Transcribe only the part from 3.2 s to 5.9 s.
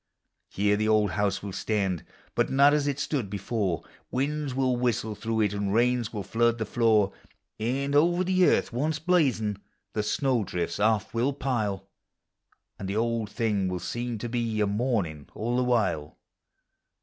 before: Winds will whistle through it, and